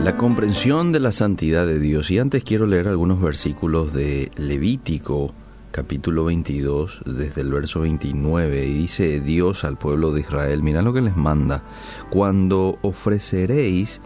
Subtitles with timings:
[0.00, 2.10] La comprensión de la santidad de Dios.
[2.10, 5.34] Y antes quiero leer algunos versículos de Levítico,
[5.72, 8.64] capítulo 22, desde el verso 29.
[8.64, 11.64] Y dice Dios al pueblo de Israel, mira lo que les manda.
[12.10, 14.00] Cuando ofreceréis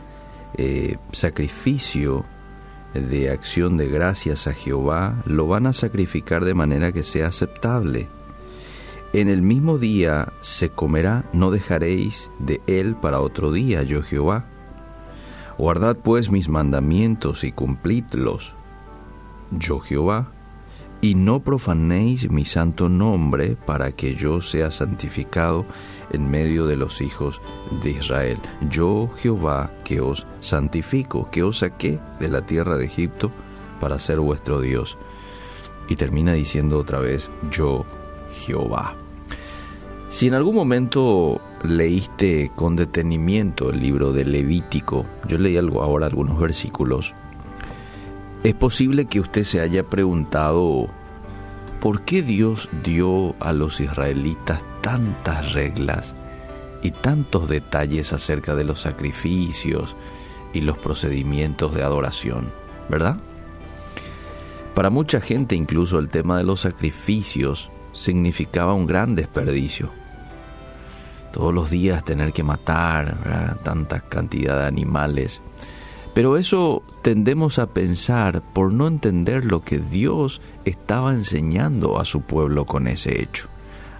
[0.57, 2.25] eh, sacrificio
[2.95, 8.09] de acción de gracias a Jehová, lo van a sacrificar de manera que sea aceptable.
[9.13, 14.47] En el mismo día se comerá, no dejaréis de él para otro día, yo Jehová.
[15.59, 18.55] Guardad pues mis mandamientos y cumplidlos,
[19.51, 20.33] yo Jehová,
[21.01, 25.67] y no profanéis mi santo nombre para que yo sea santificado
[26.13, 27.41] en medio de los hijos
[27.83, 28.39] de Israel.
[28.71, 33.33] Yo Jehová que os santifico, que os saqué de la tierra de Egipto
[33.81, 34.97] para ser vuestro Dios.
[35.89, 37.85] Y termina diciendo otra vez, yo
[38.33, 38.95] Jehová.
[40.09, 46.07] Si en algún momento leíste con detenimiento el libro de Levítico, yo leí algo ahora
[46.07, 47.15] algunos versículos,
[48.43, 50.89] es posible que usted se haya preguntado
[51.81, 56.15] por qué Dios dio a los israelitas tantas reglas
[56.83, 59.97] y tantos detalles acerca de los sacrificios
[60.53, 62.53] y los procedimientos de adoración,
[62.89, 63.19] ¿verdad?
[64.75, 70.02] Para mucha gente incluso el tema de los sacrificios significaba un gran desperdicio
[71.33, 75.43] todos los días tener que matar tanta cantidad de animales.
[76.15, 82.21] Pero eso tendemos a pensar por no entender lo que Dios estaba enseñando a su
[82.21, 83.49] pueblo con ese hecho.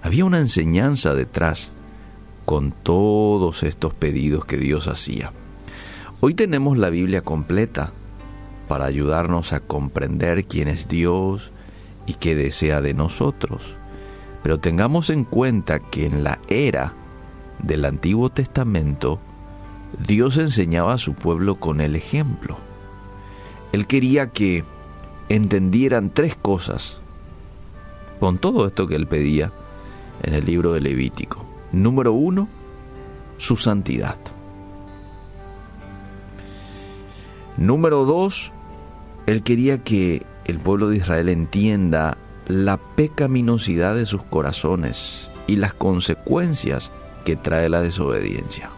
[0.03, 1.71] Había una enseñanza detrás
[2.45, 5.31] con todos estos pedidos que Dios hacía.
[6.19, 7.91] Hoy tenemos la Biblia completa
[8.67, 11.51] para ayudarnos a comprender quién es Dios
[12.05, 13.75] y qué desea de nosotros.
[14.43, 16.93] Pero tengamos en cuenta que en la era
[17.63, 19.19] del Antiguo Testamento,
[20.05, 22.57] Dios enseñaba a su pueblo con el ejemplo.
[23.71, 24.63] Él quería que
[25.29, 26.99] entendieran tres cosas
[28.19, 29.51] con todo esto que él pedía
[30.21, 31.43] en el libro de Levítico.
[31.71, 32.47] Número uno,
[33.37, 34.17] su santidad.
[37.57, 38.51] Número dos,
[39.25, 42.17] él quería que el pueblo de Israel entienda
[42.47, 46.91] la pecaminosidad de sus corazones y las consecuencias
[47.23, 48.69] que trae la desobediencia.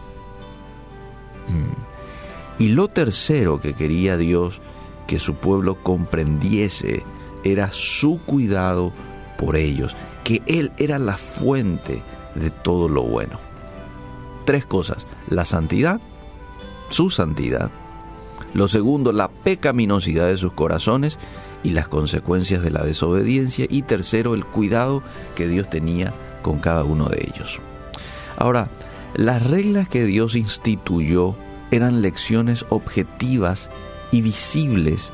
[1.48, 2.62] Mm.
[2.62, 4.60] Y lo tercero que quería Dios
[5.06, 7.04] que su pueblo comprendiese
[7.44, 8.92] era su cuidado
[9.38, 12.02] por ellos, que Él era la fuente
[12.34, 13.38] de todo lo bueno.
[14.44, 16.00] Tres cosas, la santidad,
[16.88, 17.70] su santidad,
[18.54, 21.18] lo segundo, la pecaminosidad de sus corazones
[21.62, 25.02] y las consecuencias de la desobediencia, y tercero, el cuidado
[25.34, 26.12] que Dios tenía
[26.42, 27.60] con cada uno de ellos.
[28.36, 28.68] Ahora,
[29.14, 31.36] las reglas que Dios instituyó
[31.70, 33.70] eran lecciones objetivas
[34.12, 35.12] y visibles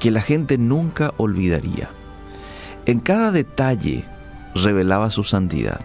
[0.00, 1.90] que la gente nunca olvidaría.
[2.86, 4.04] En cada detalle
[4.54, 5.80] revelaba su santidad.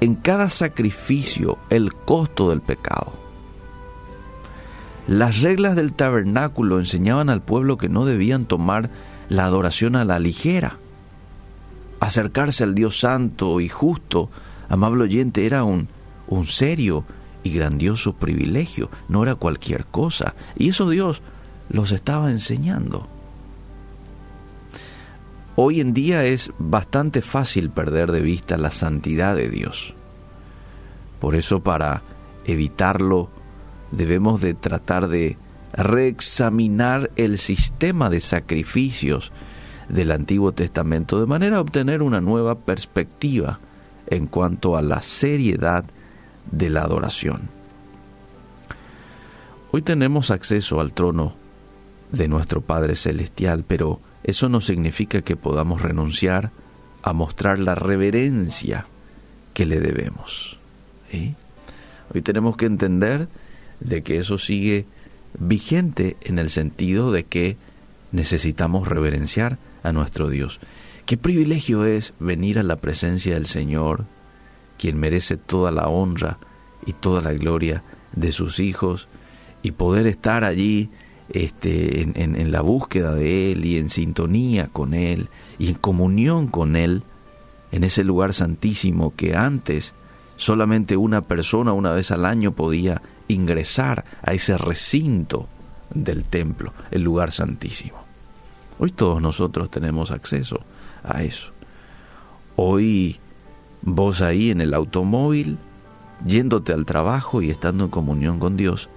[0.00, 3.12] En cada sacrificio el costo del pecado.
[5.06, 8.90] Las reglas del tabernáculo enseñaban al pueblo que no debían tomar
[9.28, 10.78] la adoración a la ligera.
[12.00, 14.30] Acercarse al Dios santo y justo
[14.68, 15.88] amable oyente, era un,
[16.28, 17.04] un serio
[17.42, 20.34] y grandioso privilegio, no era cualquier cosa.
[20.56, 21.22] Y eso Dios
[21.68, 23.08] los estaba enseñando.
[25.54, 29.94] Hoy en día es bastante fácil perder de vista la santidad de Dios.
[31.18, 32.02] Por eso para
[32.44, 33.30] evitarlo
[33.90, 35.38] debemos de tratar de
[35.72, 39.32] reexaminar el sistema de sacrificios
[39.88, 43.60] del Antiguo Testamento de manera a obtener una nueva perspectiva
[44.08, 45.84] en cuanto a la seriedad
[46.50, 47.48] de la adoración.
[49.72, 51.34] Hoy tenemos acceso al trono
[52.12, 56.50] de nuestro Padre Celestial, pero eso no significa que podamos renunciar
[57.02, 58.86] a mostrar la reverencia
[59.54, 60.58] que le debemos.
[62.12, 63.28] Hoy tenemos que entender
[63.80, 64.86] de que eso sigue
[65.38, 67.56] vigente en el sentido de que
[68.12, 70.60] necesitamos reverenciar a nuestro Dios.
[71.04, 74.06] Qué privilegio es venir a la presencia del Señor,
[74.78, 76.38] quien merece toda la honra
[76.84, 79.08] y toda la gloria de sus hijos,
[79.62, 80.90] y poder estar allí
[81.28, 85.28] este, en, en la búsqueda de Él y en sintonía con Él
[85.58, 87.02] y en comunión con Él,
[87.72, 89.94] en ese lugar santísimo que antes
[90.36, 95.48] solamente una persona una vez al año podía ingresar a ese recinto
[95.92, 98.05] del templo, el lugar santísimo.
[98.78, 100.60] Hoy todos nosotros tenemos acceso
[101.02, 101.52] a eso.
[102.56, 103.18] Hoy
[103.82, 105.58] vos ahí en el automóvil,
[106.26, 108.88] yéndote al trabajo y estando en comunión con Dios,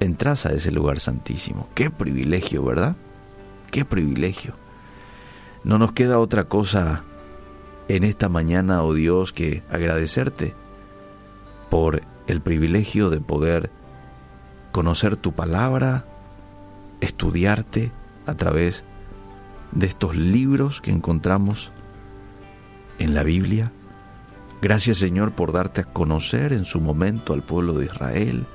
[0.00, 1.68] entras a ese lugar santísimo.
[1.74, 2.96] Qué privilegio, ¿verdad?
[3.70, 4.54] Qué privilegio.
[5.62, 7.04] No nos queda otra cosa
[7.88, 10.54] en esta mañana, oh Dios, que agradecerte
[11.70, 13.70] por el privilegio de poder
[14.72, 16.04] conocer tu palabra,
[17.00, 17.92] estudiarte
[18.26, 18.84] a través
[19.74, 21.72] de estos libros que encontramos
[22.98, 23.72] en la Biblia.
[24.62, 28.46] Gracias Señor por darte a conocer en su momento al pueblo de Israel,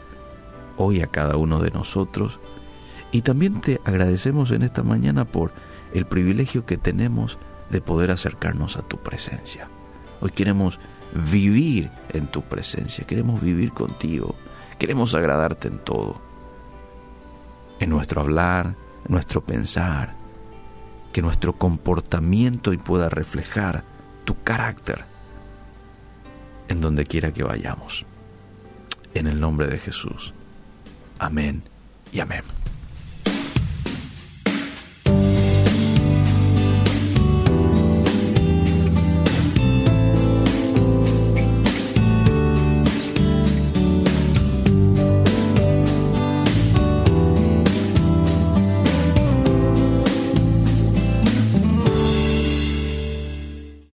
[0.77, 2.39] hoy a cada uno de nosotros.
[3.11, 5.51] Y también te agradecemos en esta mañana por
[5.93, 7.37] el privilegio que tenemos
[7.69, 9.67] de poder acercarnos a tu presencia.
[10.21, 10.79] Hoy queremos
[11.13, 14.35] vivir en tu presencia, queremos vivir contigo,
[14.77, 16.21] queremos agradarte en todo,
[17.79, 18.75] en nuestro hablar,
[19.05, 20.18] en nuestro pensar,
[21.19, 23.83] que nuestro comportamiento y pueda reflejar
[24.23, 25.03] tu carácter
[26.69, 28.05] en donde quiera que vayamos.
[29.13, 30.33] En el nombre de Jesús.
[31.17, 31.63] Amén
[32.13, 32.43] y amén.